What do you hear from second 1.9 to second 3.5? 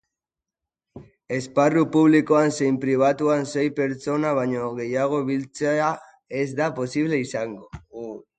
publikoan zein pribatuan